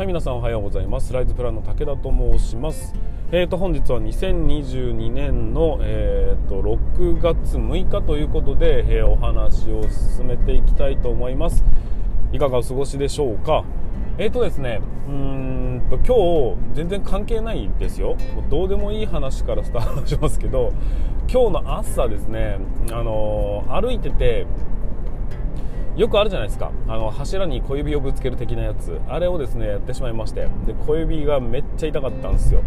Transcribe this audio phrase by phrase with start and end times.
[0.00, 1.12] はい皆さんおはようございます。
[1.12, 2.94] ライズプランの武田と申します。
[3.32, 11.62] えーと本日は2022年の、えーと、6月6日ということで、えー、お話を進めていきたいと思います。
[12.32, 13.62] いかがお過ごしでしょうか？
[14.16, 18.16] えーとですねうーんと今日全然関係ないですよ。
[18.48, 20.72] どうでもいい話からスタートしますけど
[21.30, 22.56] 今日の朝ですね
[22.90, 24.46] あのー、歩いてて
[25.96, 26.70] よくあるじゃないですか。
[26.88, 29.00] あの柱に小指をぶつける的なやつ。
[29.08, 30.48] あれをですねやってしまいまして。
[30.66, 32.62] で小指がめっちゃ痛かったんですよ。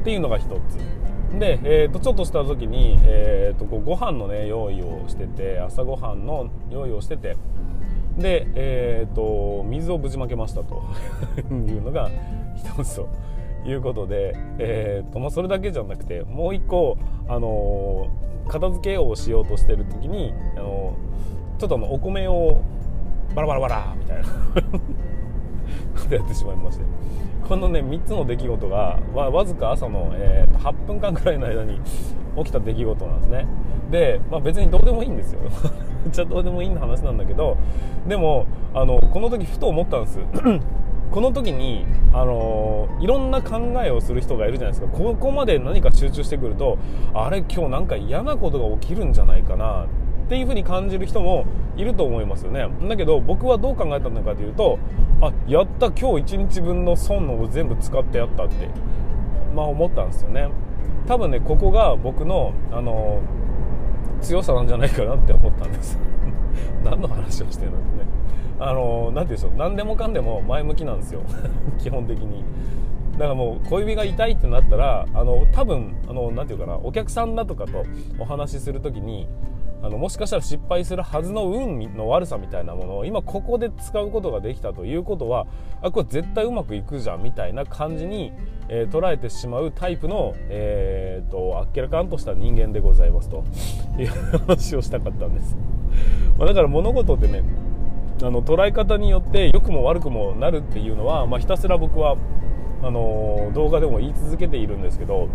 [0.00, 1.38] っていうのが1つ。
[1.38, 7.36] で、えー、とちょっとした時に、えー、とご飯のね用意をしてて朝ごはんの用意をしてて。
[8.18, 10.82] で、えー、と水をぶちまけましたと。
[11.50, 12.10] いうのが
[12.56, 13.08] 1つと。
[13.66, 22.62] いうことで、えーとまあ、それだけじゃなくてもう1個、あのー、片付けをしようとしてる時に、あのーちょっとあのお米を
[23.34, 24.24] バラバラバラみたいな。
[24.24, 24.30] こ
[26.08, 26.84] とやってしまいまして。
[27.48, 31.80] このね3つの出来事がわわずか朝の、えー、8分間くらいの間に
[32.36, 33.46] 起きた出来事なんですね。
[33.90, 35.40] で、まあ、別にどうでもいいんですよ。
[36.04, 37.56] めっちゃどうでもいいの話なんだけど
[38.06, 40.20] でもあのこの時ふと思ったんです。
[41.10, 44.88] この時に、あのー、いろんな考えをする人がいるじゃないですか。
[44.96, 46.76] ここまで何か集中してくると
[47.14, 49.86] あれ今日なんか嫌なことが起きるんじゃないかな。
[50.28, 51.46] っていう風に感じる人も
[51.78, 52.68] いると思いますよね。
[52.86, 54.78] だけど僕はどう考えたのかというと
[55.22, 58.68] あやった今日1日分の損のを全部使ってやったって
[59.54, 60.50] まあ思ったんですよね。
[61.06, 63.22] 多分ねここが僕のあの
[64.20, 65.98] 強さなんじゃないかなって思ったんです。
[66.84, 68.04] 何の話をしてるのってね。
[68.60, 69.52] あの何て言うんでしょう。
[69.56, 71.22] 何でもかんでも前向きなんですよ。
[71.78, 72.44] 基本的に。
[73.12, 76.78] だからもう小指が痛いってなったらあの多分あのなて言うかな。
[76.82, 77.84] お客さんだとかと
[78.18, 79.26] お話しする時に
[79.82, 85.46] あのもしかしたら失敗するはずの運の悪さみたいなものを今ここで使うことができたということは
[85.80, 88.32] あこれ絶対うまくいくじゃんみたいな感じに、
[88.68, 93.44] えー、捉えてしまうタイプの、えーと、あっけらかんとした人間でございますと
[93.98, 94.08] いう
[94.46, 95.56] 話をしたかったんです、
[96.36, 97.44] まあ、だから物事ってね
[98.20, 102.16] あの捉え方によって良くも悪くもなるっていうのは、まあ、ひたすら僕は
[102.82, 105.28] あの動画でも言い続けているんですけど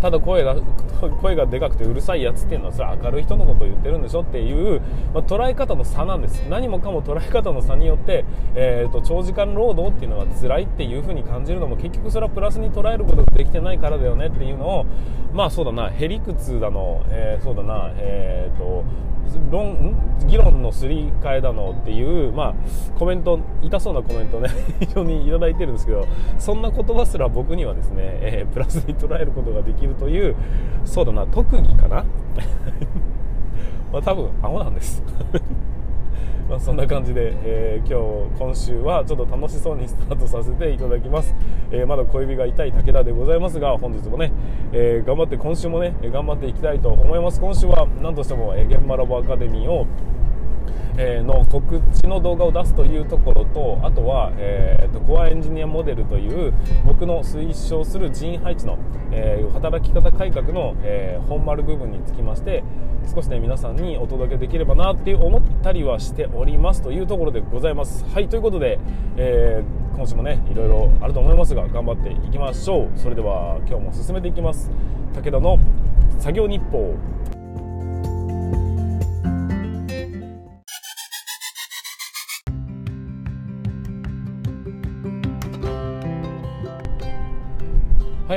[0.00, 0.56] ただ声が
[1.20, 4.80] 声がでかくてうるさいやつっていうのはそれ明るい人のことを言ってるんでしょっていう、
[5.14, 6.46] まあ、捉え方の差なんです。
[6.48, 8.24] 何もかも捉え方の差によって、
[8.54, 14.86] えーと、長時間労働っていうのは辛いっていう風に感じるのも結局それはプラスに捉えることができてないからだよねっていうのを
[15.32, 18.84] まあそうだなへりくつだの、えー、そうだなえっ、ー、と
[19.50, 19.94] 論
[20.26, 24.48] 議論のすり替えだのっていう、まあ、コメント痛そうなコメントね
[24.80, 26.06] 非常にいただいてるんですけど
[26.38, 30.34] そんな言葉すら僕にはですね、えー、プラスに捉えることができるという
[30.84, 32.04] そうだな特技かな？
[33.92, 35.02] まあ多分青なんです。
[36.50, 41.32] まあ、そんな感じで、えー、今日今週はちょっと楽しそうにスタートさせていただきます、
[41.70, 44.32] えー、まだ小指が痛い武田でございますが本日もね、
[44.72, 47.40] えー、頑張って今週もね頑張っていきたいと思います。
[47.40, 49.86] 今週は何としても、え現場ラボアカデミーを
[50.96, 56.52] えの告知の動画を出すというところとあとは、えーと、コアエンジニアモデルという
[56.84, 58.78] 僕の推奨する人員配置の、
[59.12, 62.62] えー、働き方改革の、えー、本丸部分につきまして
[63.14, 68.04] 少しね皆さんにお届けできればなって思ったりはしておりますというところでございます。
[68.12, 68.78] はいということで、
[69.16, 72.98] えー、今週もねいろいろあると思いますが頑張っていきましょう。
[72.98, 74.70] それでは今日も進めていきます。
[75.14, 75.58] 武田の
[76.18, 76.94] 作業日報。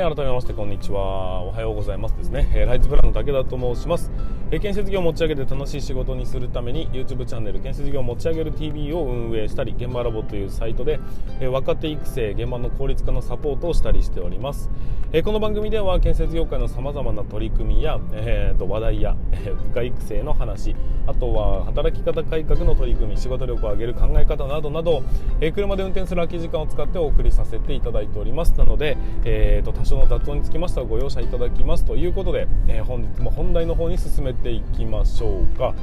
[0.04, 1.40] 改めましてこんにちは。
[1.40, 2.46] おはようございますですね。
[2.54, 4.10] えー、ライズプランの武田と申します。
[4.50, 11.00] えー、建設業を持ち上げて楽しい仕事にするために YouTube チャンネル建設業を持ち上げる TV を運営したり、現場ラボというサイトで、
[11.40, 14.68] えー、若手育成、現場の効率化のサポートをしたりしております。
[15.14, 20.76] えこの番組では建設業界の様々な取り組みや、えーと、話題や、え部下育成の話、
[21.06, 25.02] あとは働き方改革の取り組み、仕事力を上げる考え方などなど、
[25.40, 28.52] え車で運転する空き時間を使ってお送りさせていただいております。
[28.56, 35.74] なので、えーと多少の雑音につきましてはご容赦いただきますということで、えー、本日も本題の方に進めていきましょうか。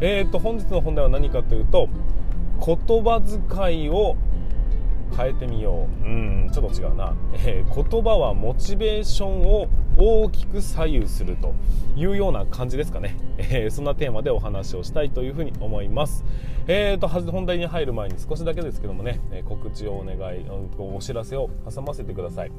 [0.00, 1.88] えーと、本日の本題は何かというと
[2.64, 4.16] 言葉遣いを
[5.16, 6.04] 変えてみよう。
[6.04, 6.50] うん。
[6.52, 7.14] ちょっと違うな、
[7.44, 11.54] えー、言葉はモチベーションを大きく左右すると
[11.96, 16.24] いうような感じですかね、えー、そんなテーマでお話をしたいというふうに思います。
[16.68, 19.20] えーと本題に入る前に少しだけですけどもね。
[19.48, 20.44] 告知をお願い
[20.78, 22.52] お知らせを挟ませてください。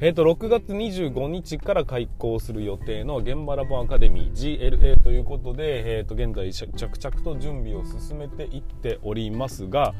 [0.00, 9.94] えーと、6月25日から開校する予定の現場ラボアカデミー GLA ということで、えーと、現在着々と準備を進めていっておりますが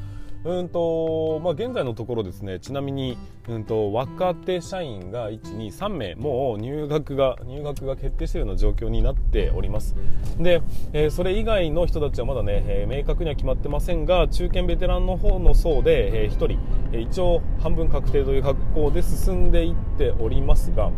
[0.44, 2.61] うんとまあ、現在のところですね。
[2.61, 3.17] ちなみに、
[3.49, 9.96] うんと、若手社員が123名もう入学が入学が決定しているような状況になっております。
[10.38, 10.61] で、
[10.93, 16.58] えー、それ以外の人たちはまだね、えー、明確には決まってませんが中堅ベテランの方の層で、えー、1人、
[16.93, 20.91] え一応半分確定という格好で進んでいっておりますが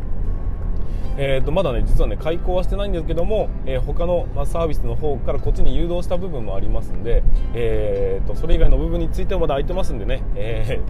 [1.18, 7.22] えー、とまだね実はね開講はしてないんですけども、えー、他の、ま、サービスの方からこっちに誘導した部分もありますんで、
[7.54, 10.80] えー、とそれ以外の部分についてはまだ空いてますんでね、え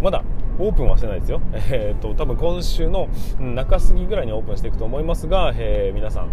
[0.00, 0.24] ー、 まだ
[0.58, 1.40] オープンはしてないですよ、
[1.70, 3.08] えーと、多分今週の
[3.38, 6.28] 中過ぎぐらいにオープンしていくと思いますが、えー、皆さん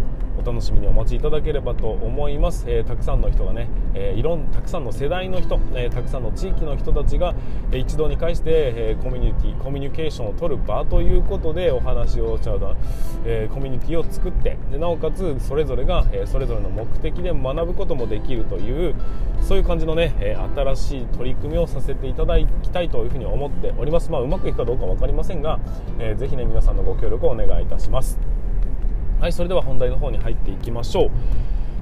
[0.47, 7.35] 楽しみにお待ちいただければと思います、えー、たくさんの人がね、えー、いろんたくさんの世代の人、えー、たくさんの地域の人たちが、
[7.73, 12.77] え一堂に会して、えコミュニティコミュニケーションを取る場ということでお話をちゃうと、
[13.25, 18.95] えコミュニティを作ってでなおかつそれぞれが、えそれぞれの目的で学ぶこともできるという
[19.41, 25.59] そういう感じのね、え新しい取り組みをさせていただきたいというふうに思っております、まあ、うまくいくかどうか分かりませんが、
[25.99, 28.36] えー、ぜひね皆さんのご協力をお願いいたします。
[29.19, 31.11] はいそれでは本題の方に入っていきましょう。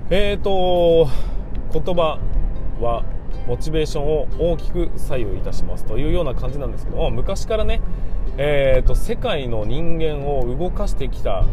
[0.09, 1.09] えーと
[1.73, 2.17] 言葉
[2.79, 3.03] は
[3.47, 7.81] モチベーションを大きく左右いたしますというような感じなんですけども昔からね
[8.37, 11.45] えーと、世界の人間を動かしてきた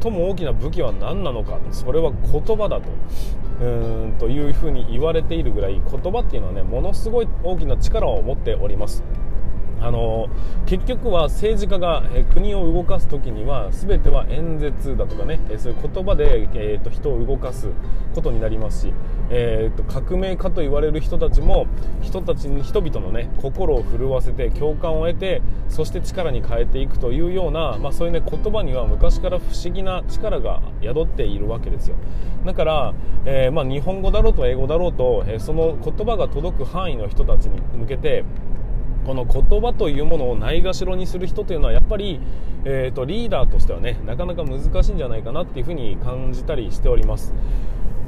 [0.00, 2.88] 最も大きな武器は何なのかそれは言葉だと
[3.60, 9.02] うんというふうに言われているぐらい言葉っていうのはねものすごい大きな力を持っております。
[9.82, 10.28] あの
[10.66, 17.68] 結局は政治家が、え国を動かす時には全ては演説だとかね、えそういう言葉で、えーと、人を動かす
[18.14, 18.94] ことになりますし、
[19.30, 21.66] えーと、革命家と言われる人たちも
[22.00, 31.96] 人たちに人々のね心を震わせて共感を得てそして力に変えていくというような、まあ、そういうね言葉には昔から不思議な力が宿っているわけですよ。
[32.44, 32.94] だから、
[33.24, 38.24] えー、まあ、日本語だろうと英語だろうと、えその言葉が届く範囲の人たちに向けて
[39.06, 42.20] この言葉というものをないがしろにする人というのはやっぱり、
[42.64, 47.34] えーと、リーダーとしてはねなかなか難しいんじゃないかなっていうふに感じたりしております。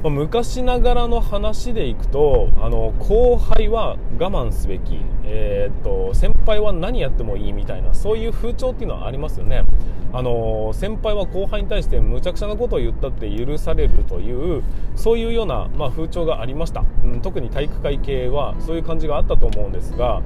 [0.03, 9.63] ま昔ながらの話でいくとあの後輩は我慢すべき、えーと、先輩は何やってもいいみたいなそういう風潮っていうのはありますよね
[10.13, 14.63] あの先輩は後輩に対してむちゃくちゃなことを言ったって許されるという
[14.95, 20.21] そういうような、まあ、風潮がありました、うん、特に体育会系はそういう感じがあったと思うんですが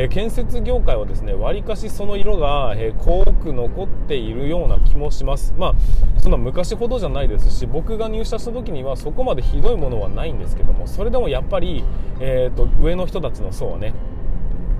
[0.00, 5.52] え、建設業界はですねわりかしその色が、えー、濃く残っているような気もします。
[5.58, 5.74] まあ
[6.20, 11.82] そんな昔ほどじゃないですし僕が入社した時にはそこまでひどいものはないんですけどもそれでもやっぱり、
[12.20, 13.92] えーと、上の人たちの層はね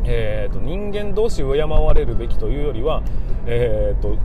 [0.05, 3.03] えーと、人間同士敬われるべきというよりは、
[3.47, 4.17] えーと、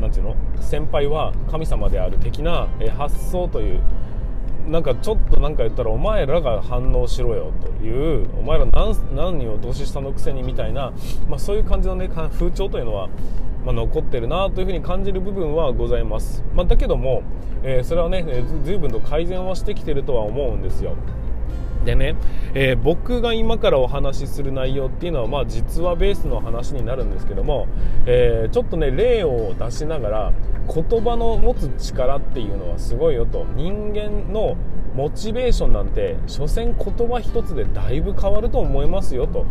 [0.00, 0.36] なていうの？
[0.60, 3.80] 先輩は神様である的な、発想という
[4.68, 10.92] なんかちょっと何か言ったらお前らが反応しろよというお前ら何何を年下のくせにみたいな、
[11.26, 13.08] まあ、そういう感じの、ね、風潮というのは、
[13.64, 17.22] まあ、残ってるなというふうに感じる部分はございます、まあ、だけども、
[17.62, 18.24] えー、それはね
[18.62, 20.96] 随分と改善はしてきてるとは思うんですよ。
[21.84, 22.16] でね、
[22.54, 27.66] えー、僕が今からお話しする内容っていうのは、まあ、実話ベースの話になるんですけども、
[28.06, 30.32] えー、ちょっとね例を出しながら
[30.66, 33.46] 言葉の持つ力っていうのはすごいよと。
[33.56, 34.56] 人間の
[34.94, 39.46] モチベーションなんて所詮言葉一つでだいぶ変わると思いますよと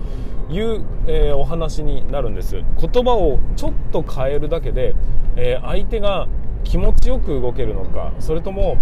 [0.51, 2.55] いう、えー、お話になるんです。
[2.55, 4.95] 言葉をちょっと変えるだけで、
[5.37, 6.27] え相手が
[6.63, 8.77] 気持ちよく動けるのかそれとも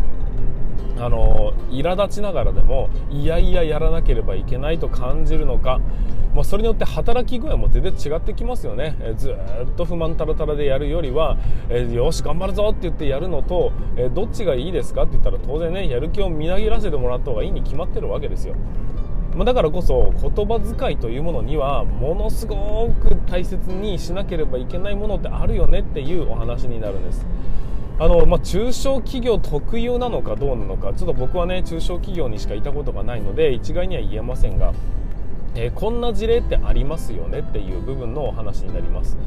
[0.98, 5.80] あの苛立ちながらでもいやいややらなければいけないと感じるのか、
[6.34, 9.36] まあ、それによって働き具合も全然違ってきますよね、えずっ
[9.75, 11.38] と不満たらたらでやるよりは、
[11.70, 15.04] え、よし頑張るぞって言ってやるのと、え、どっちがいいですか？
[15.04, 18.56] って言ったら当然ねやる気をみなぎらせてもらった方がいいに決まってるわけですよ。
[19.36, 27.25] まだからこそ言葉遣いというものにはものすごく大切にしなければいけないものってあるよねっていうお話になるんです。
[27.97, 34.73] あの、まあ、中小企業特有なのかどうなのかちょっと僕はね中小企業にしかいたことがないので一概には言えませんが、
[35.55, 39.17] えー、こんな事例ってありますよねっていう部分のお話になります、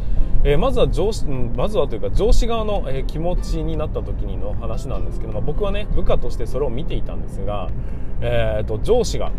[0.45, 7.71] えー、まずは上司まずはというか上司側の、えー、気持ちになった時にの話なんですけど、まあ、僕はね部下としてそれを見ていたんですが、
[8.21, 9.33] えーと上司が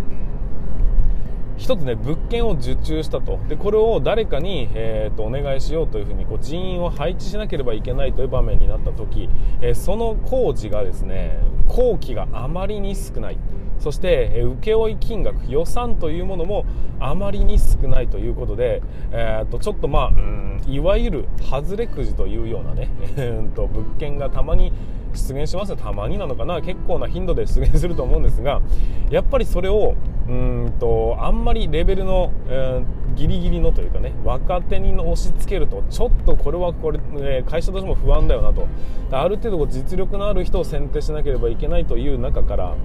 [1.60, 3.38] 一つね物件を受注したと。
[3.50, 9.30] でこれを誰かに、えーと、お願いしようというふうにこう人員を配置しなければいけないという場面になった時、
[9.62, 11.38] えー、その工事がですね
[11.70, 13.38] 工期があまりに少ない。
[13.80, 16.66] そして、請負金額予算というものも
[17.00, 22.90] あまりに少ないということで、えーと、ちょっとまあいわゆる外れくじというようなね
[23.56, 24.74] と物件がたまに
[25.14, 25.78] 出現します。
[25.78, 26.62] たまになのかな。
[26.62, 28.62] 結構な頻度で出現すると思うんですが
[29.10, 29.96] やっぱりそれを
[30.28, 38.68] うんとあんまりレベルの、えー、ギリギリのというかね若手に押し付けるとちょっとこれはこれ、え、会社としても不安だよなと。
[39.12, 42.76] ある程度実力のある人を選定しなければいけないという中から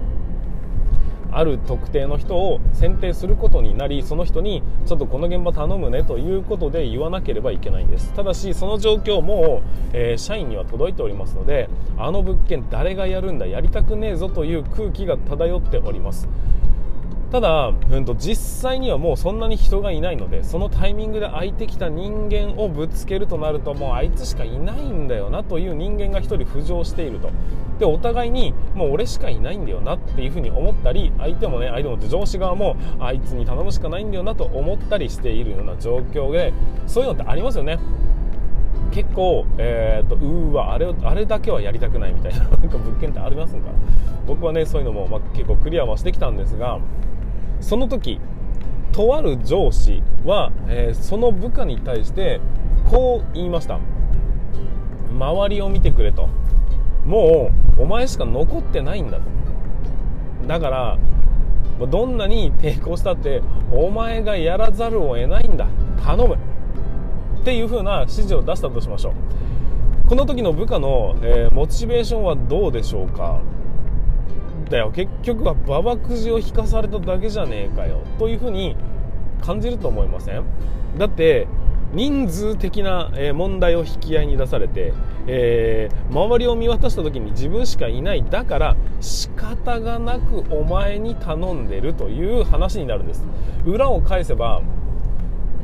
[1.35, 8.13] ある特定の人を選定することになりその人にちょっとこの現場頼むねということで言わなければいけないんです。
[8.15, 9.63] ただしその状況も、
[9.93, 16.29] えー、社員には届いておりますのであの物件誰がやるんだやりたくねえぞという空気が漂っております。
[17.35, 27.31] ただ、うん、と実際にはもうそんなに人がいないのでそのタイミングで空いてきた人間をぶつけるとなるともうあいつしかいないんだよなという人間が1人浮上していると。
[27.81, 36.53] でお互いにもう俺しかいないんだよなっていうふうに思ったり相手もね相手も上司側もあいつに頼むしかないんだよなと思ったりしているような状況で
[36.87, 37.81] そういうのってありますよね。
[38.93, 43.71] 結構、えーと、うーわあれあれだけはやりたくないみたいななんか物件ってありますんか？
[44.25, 46.79] 僕はねそういうのも、まあ、結構クリアはしてきたんですが
[47.65, 48.21] その時
[48.93, 52.41] とある上司は、えー、その部下に対して
[52.91, 53.81] こう言いました。
[55.11, 56.29] 周りを見てくれと。
[57.07, 59.25] もうお前しか残ってないんだと。
[60.47, 60.99] だから
[61.91, 63.43] どんなに抵抗したって
[63.73, 65.67] お前がやらざるを得ないんだ。
[66.05, 66.35] 頼む。
[66.35, 69.15] っていう風な指示を出したとしましょ
[70.05, 70.09] う。
[70.09, 73.41] この時の部下の、えー、モチベーションはどうでしょうか？
[74.75, 74.91] だよ。
[74.91, 78.01] 結局は馬場くじを引かされただけじゃねえかよ。
[78.19, 78.77] という風に
[79.41, 80.45] 感じると思いません？
[80.99, 81.47] だって
[81.93, 84.93] 人数的な問題を引き合いに出されて、
[85.29, 88.25] えー、周りを見渡した時に自分しかいない。
[88.29, 93.25] だから仕方がなくお前に頼んでるという話になるんです。
[93.65, 94.61] 裏を返せば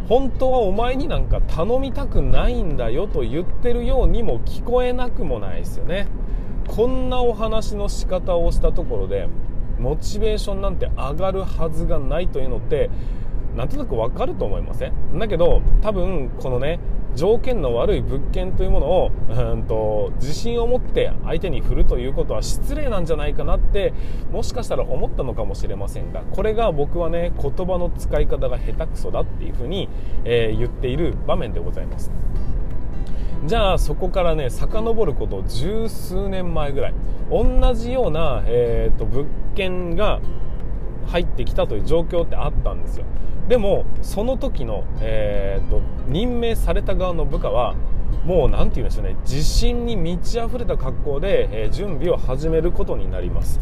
[0.09, 6.07] 本当はお前になんか頼みたくないんだよと言ってるようにも聞こえなくもないですよね。
[6.67, 9.29] こんなお話の仕方をしたところで
[9.79, 12.91] モチベーションなんて上がるはずがないというのって
[13.57, 15.19] なんとなくわかると思いません？
[15.19, 16.79] だけど多分このね
[17.17, 23.93] 条件の悪い物件というものをうんと自信を持って相手に振るということは失礼なんじゃないかなって
[24.31, 29.89] もしかしたら思ったのかもしれませんがこれが僕はね言葉の使い方が下手くそだっていうふうに、
[30.25, 32.13] えー、言っている場面でございます。
[33.47, 36.95] じゃあそこからね遡ること十数年前ぐらい。
[37.31, 40.21] 同じような、えーと、物件が
[41.07, 43.05] 入ってきたという状況ってあったんですよ。
[43.49, 47.75] でもその時の、えーと、任命された側の部下は
[48.25, 49.17] もう何て言うんでしょうね。
[49.23, 53.61] 自信に満ち溢れた格好で、えー、準備を始めることになります。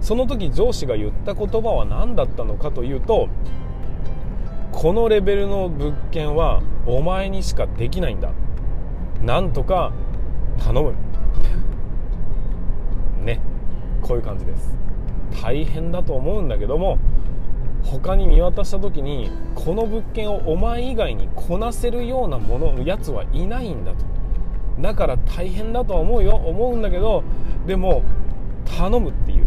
[0.00, 3.28] その時上司が言った言葉は何だったのかというと
[4.70, 8.30] このレベルの物件はお前にしかできないんだ。
[9.26, 9.92] なんとか
[10.56, 10.94] 頼む。
[13.26, 13.40] ね。
[14.00, 14.78] こういう感じです。
[15.42, 16.98] 大変だと思うんだけども
[17.82, 23.98] 他に見渡した時にこの物件をお前以外にこなせるようなものやつはいないんだと。
[24.80, 27.24] だから大変だと思うよ思うんだけど
[27.66, 28.02] でも
[28.64, 29.46] 頼むっていう。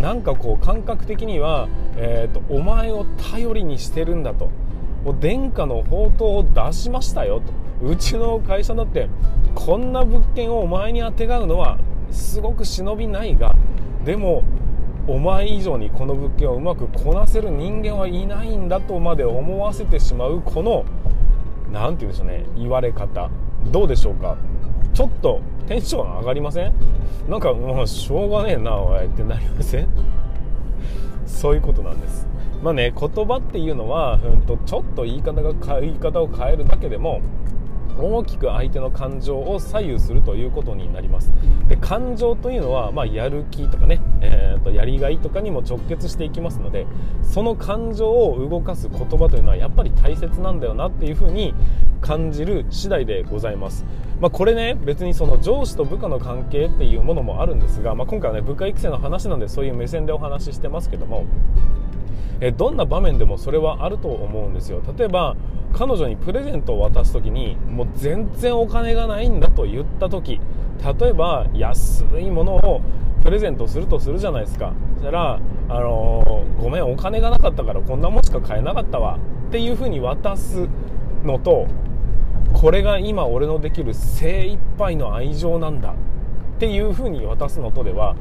[0.00, 4.50] なんかこう感覚的には、えーと、お前を頼りにしてるんだと。
[5.04, 7.63] もう殿下の宝刀を出しましたよと。
[7.82, 9.08] うちの会社だって
[9.54, 11.78] こんな物件をお前にあてがうのは
[12.10, 13.54] すごく忍びないが
[14.04, 14.42] でも
[15.06, 20.84] お前以上にこの物件をうまくこなせる人間はいないんだとまで思わせてしまうこの
[21.72, 23.30] 何て言うんでしょうね言われ方。
[23.72, 24.36] どうでしょうか？
[24.92, 26.72] ちょっとテンション上がりません？
[27.28, 29.88] なんかもうしょうがねえなおいってなりません？
[31.26, 32.26] そういうことなんです。
[32.62, 37.20] まあね言葉っていうのは、うんと、ちょっと言い方が言い方を変えるだけでも
[37.98, 41.32] 大きく相手の感情を左右するということになります。
[41.68, 46.86] で感情というのは、まあ、やる気とかね、えーと、やりがいとかにも直結していきますので
[47.22, 51.54] その感情を動かす言葉というのはやっぱり大切なんだよなっていうふうに
[52.00, 53.86] 感じる次第でございます、
[54.20, 61.24] まあ、これね別にその上司と部下の関係っていうものもあるんですが、まあ、今回はね部下育成の話なんでそういう目線でお話ししてますけども
[62.40, 64.82] えどんな場面でもそれはあると思うんですよ。
[64.96, 65.36] 例えば
[65.72, 70.40] 彼女にプレゼントを渡す時にもう全然お金がないんだと言った時
[71.00, 72.80] 例えば安いものを
[73.24, 74.72] プレゼントするとするじゃないですか。
[74.96, 79.18] そしたら、あのー、ごめんお金がなかったからこんなもんしか買えなかったわ。
[79.48, 80.68] っていう風に渡す
[81.24, 81.66] のと
[82.52, 85.90] これが今俺のできる精一杯の愛情なんだ。
[85.90, 85.94] っ
[86.58, 88.14] ていう風に渡すのとでは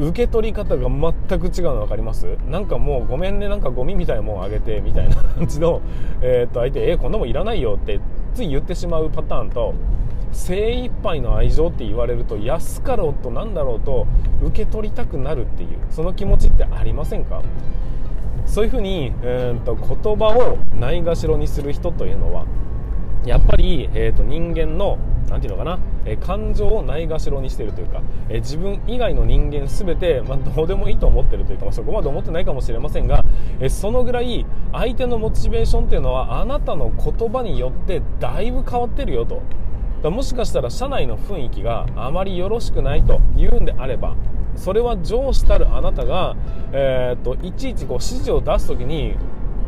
[0.00, 2.26] 受け取り方が全く違うの分かります？
[2.48, 5.82] なんかもうごめんねなんかゴミみたいなもんあげてみたいな感じの、
[6.22, 8.00] えー、と相手えー、こんなもんいらないよって
[8.34, 9.74] つい言ってしまうパターンと
[10.32, 14.06] 精一杯の愛情って言われると安かろうとなんだろうと
[14.42, 17.42] 受け取りたくなるっていうその気持ちってありませんか？
[18.46, 22.46] そういうふうに、えーと、言葉をないがしろにする人というのは
[23.26, 24.98] やっぱり、えーと、人間の
[25.30, 33.24] なんていうのかな、え、感情をないがしろにしているというか、え、自分以外の人間すべて、まあ、どうでもいいと思っているというか、まあ、そこまで思ってないかもしれませんが、
[33.60, 39.40] え、そのぐらい相手のモチベーションというのはあなたの言葉によってだいぶ変わってるよと。
[40.08, 44.16] もしかしたら社内の雰囲気があまりよろしくないというんであれば
[44.56, 46.36] それは上司たるあなたが、
[46.72, 49.14] えーと、いちいちこう指示を出す時に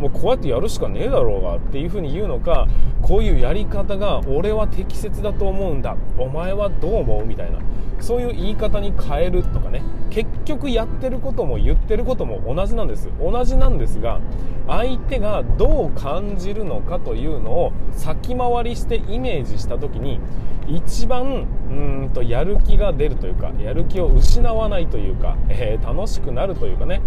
[0.02, 2.66] もうこうやってやるしかねえだろうがっていう風に言うのか
[3.02, 5.96] こういうやり方が俺は適切だと思うんだ。
[6.18, 7.60] お前はどう思うみたいな。
[8.00, 9.82] そういう言い方に変えるとかね。
[10.10, 13.10] 結局やってることも言ってることも同じなんです。
[13.20, 14.20] 同じなんですが
[14.66, 20.18] 相手がどう感じるのかというのを先回りしてイメージした時に
[20.66, 27.00] 一番うんとやる気が出るというかやる気を失わないというか、えー、楽しくなるというかね。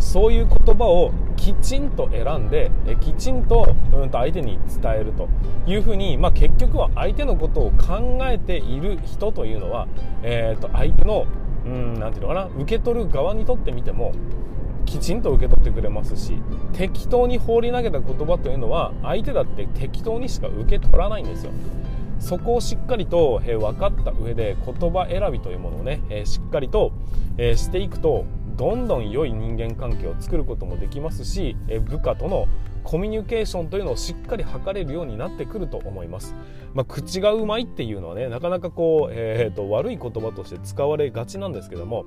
[0.00, 5.28] そういう言葉をきちんと選んでえきちんと,、うんと相手に伝えると。
[5.66, 9.86] いうふうに、まあ、結局は相手のことを考えている人というのは、
[10.22, 11.26] えー、と相手の
[11.64, 14.12] うんなていうのかな受け取る側にとってみても
[14.86, 16.40] きちんと受け取ってくれますし
[16.72, 21.52] 適当に放り投げた言葉というのは相手だって適当にしか受け取らないんですよ。
[22.18, 26.92] そこをしっかりと、え、分かった上で言葉選びというものをね、え、しっかりと、
[27.38, 28.26] え、していくと
[28.60, 32.46] どんどん良い人間関係を作ることもできますし、え部下との
[32.84, 36.34] コミュニケーションというのをしっかり図れるようになってくると思います。
[36.74, 42.04] まあ、口がうまいっていうのはねなかなかこう、えーと、悪い言葉として使われがちなんですけども、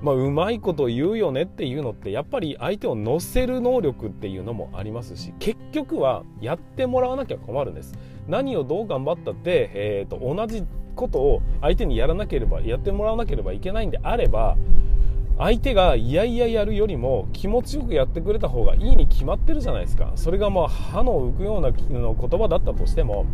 [0.00, 7.92] まあ、うまいこと言うよねっていうのってやっぱり相手を乗せる能力っていうのもありますし結局はやってもらわなきゃ困るんです。
[8.28, 14.56] 何をどう頑張ったって、えーと同じことを相手にやらなければやってもらわなければいけないんであれば
[15.38, 20.12] 相手がいやいややるよりも気持ちよくやってくれた方がいいに決まってるじゃないですか。
[20.14, 23.26] それがもう歯の浮くような言葉だったとしても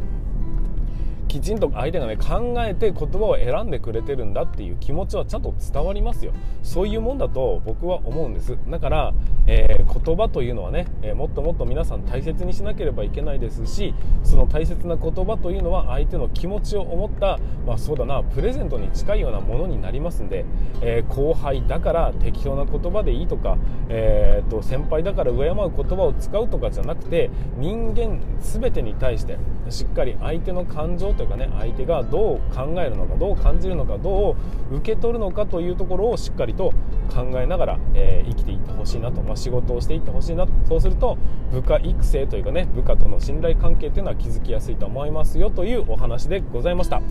[1.29, 6.33] きちんと相手がね考えて言葉を選んでくれてるんだっていう気持ちはちゃんと伝わりますよ。
[6.63, 8.57] そういうもんだと僕は思うんです。
[8.69, 9.15] だから、
[9.47, 17.39] えー、言葉というのはね、えー、もっともっと皆さん大切にしなければいけないですしその大切な言葉というのは相手の気持ちを思った
[17.69, 20.47] まあ、そうだなプレゼントに近いようなものになりますんで、
[20.81, 23.59] えー、後輩だから適当な言葉でいいとか、
[23.91, 29.37] えー、と先輩だから敬う言葉を使うとかじゃなくて人間全てに対して
[29.69, 34.37] しっかり相手の感情というかね相手がどう考えるのかどう感じるのかど
[34.71, 36.73] う受け取るのかというところをしっかりと
[37.13, 40.53] 考えながら、えー、生きていってほしいなと、まあ、仕事をしていってほしいなと。
[40.67, 41.19] そうすると
[41.51, 47.03] 部下育成というかね部下との信頼関係というのは築きやすいと思いますよというお話でございました。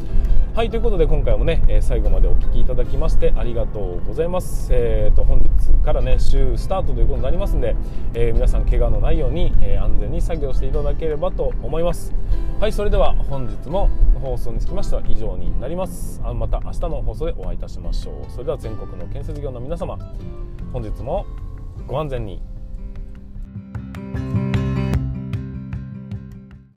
[0.55, 4.69] はいということで今回もね、え最後までお聴きいただきましてありがとうございます。
[4.71, 7.75] えーと本日からね週スタートということになりますんで、
[8.13, 12.13] えー、皆さん怪我のないように、え、安全に作業していただければと思います。
[12.59, 13.87] はいそれでは本日も
[14.21, 16.21] 放送につきましては以上になります。
[16.23, 18.31] あまた明日の放送でお会いいたしましょう。
[18.31, 19.97] それでは全国の建設業の皆様
[20.73, 21.25] 本日も
[21.87, 22.41] ご安全に。